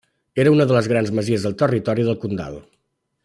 Era 0.43 0.53
una 0.53 0.65
de 0.71 0.75
les 0.77 0.87
grans 0.93 1.11
masies 1.19 1.45
del 1.47 1.57
territori 1.63 2.09
del 2.09 2.19
Condal. 2.25 2.61